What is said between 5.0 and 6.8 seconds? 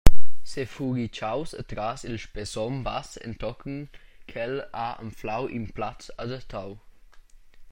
anflau in plaz adattau.